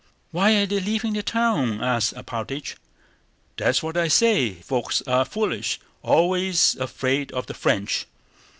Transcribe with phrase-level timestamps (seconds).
[0.31, 2.73] "Why are they leaving the town?" asked Alpátych.
[3.57, 4.53] "That's what I say.
[4.55, 5.79] Folks are foolish!
[6.01, 8.07] Always afraid of the French."